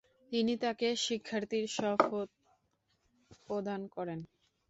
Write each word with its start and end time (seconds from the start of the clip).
তিনি 0.31 0.53
তাকে 0.63 0.87
শিক্ষার্থীর 1.05 1.65
শপথ 1.75 2.27
প্রদান 3.41 3.81
করেন। 3.95 4.19